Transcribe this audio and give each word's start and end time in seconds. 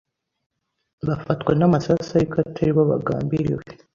bagafatwa 1.05 1.51
n’amasasu 1.55 2.11
ariko 2.17 2.35
atari 2.45 2.71
bo 2.75 2.83
bagambiriwe 2.91 3.65